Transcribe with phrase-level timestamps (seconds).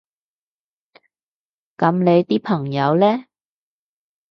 [1.77, 3.25] 噉你啲朋友呢？